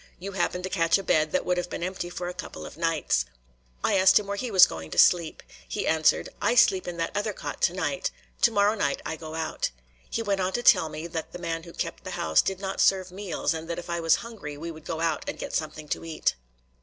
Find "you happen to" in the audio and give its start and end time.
0.17-0.67